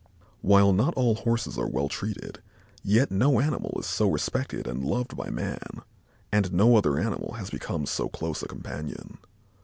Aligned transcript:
While 0.41 0.81
all 0.81 1.13
Horses 1.13 1.59
are 1.59 1.65
not 1.65 1.73
well 1.73 1.87
treated, 1.87 2.41
yet 2.81 3.11
no 3.11 3.39
animal 3.39 3.75
is 3.79 3.85
so 3.85 4.09
respected 4.09 4.65
and 4.65 4.83
loved 4.83 5.15
by 5.15 5.29
man 5.29 5.83
and 6.31 6.51
no 6.51 6.75
other 6.75 6.97
animal 6.97 7.33
has 7.33 7.51
become 7.51 7.85
so 7.85 8.09
close 8.09 8.41
a 8.41 8.47
companion. 8.47 9.19